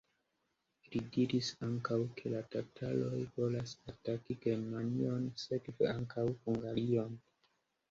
Li 0.93 1.01
diris 1.17 1.49
ankaŭ, 1.67 1.97
ke 2.21 2.31
la 2.35 2.41
tataroj 2.55 3.21
volas 3.37 3.75
ataki 3.93 4.39
Germanion, 4.49 5.31
sekve 5.45 5.93
ankaŭ 6.01 6.27
Hungarion. 6.35 7.25